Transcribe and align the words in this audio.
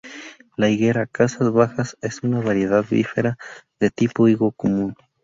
La 0.57 0.67
higuera 0.67 1.05
'Casas 1.05 1.51
Bajas' 1.53 1.95
es 2.01 2.23
una 2.23 2.39
variedad 2.41 2.83
"bífera" 2.89 3.37
de 3.79 3.91
tipo 3.91 4.27
higo 4.27 4.51
común. 4.51 4.95